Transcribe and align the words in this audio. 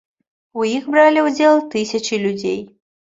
У 0.61 0.63
іх 0.77 0.87
бралі 0.95 1.19
ўдзел 1.25 1.61
тысячы 1.75 2.19
людзей. 2.25 2.57